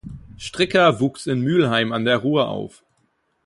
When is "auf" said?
2.47-2.81